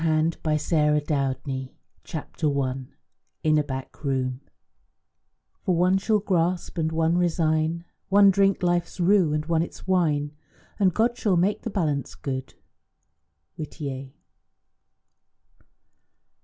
[0.03, 0.53] CONCLUSION A
[0.99, 1.69] VANISHED HAND
[2.03, 2.75] CHAPTER I
[3.43, 4.41] IN A BACK ROOM
[5.61, 10.31] "For one shall grasp, and one resign, One drink life's rue, and one its wine,
[10.79, 12.55] And God shall make the balance good."
[13.57, 14.09] WHITTIER.